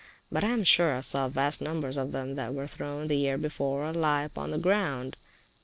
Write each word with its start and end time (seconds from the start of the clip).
But 0.31 0.43
I 0.43 0.47
am 0.47 0.63
sure 0.63 0.97
I 0.97 1.01
saw 1.01 1.27
vast 1.29 1.61
numbers 1.61 1.95
of 1.95 2.11
them 2.11 2.33
that 2.33 2.55
were 2.55 2.65
thrown 2.65 3.07
the 3.07 3.17
year 3.17 3.37
before, 3.37 3.93
lie 3.93 4.23
upon 4.23 4.49
the 4.49 4.57
ground. 4.57 5.15